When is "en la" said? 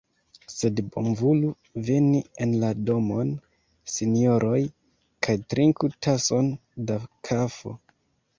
2.45-2.71